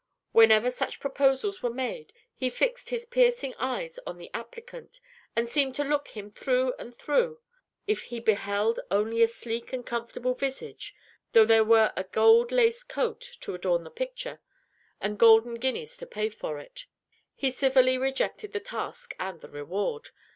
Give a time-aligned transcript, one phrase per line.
[0.31, 4.99] Whenever such proposals were made, he fixed his piercing eyes on the applicant,
[5.35, 7.39] and seemed to look him through and through.
[7.85, 10.95] If he beheld only a sleek and comfortable visage,
[11.33, 14.41] though there were a gold laced coat to adorn the picture,
[14.99, 16.87] and golden guineas to pay for it,
[17.35, 20.09] he civilly rejected the task and the reward.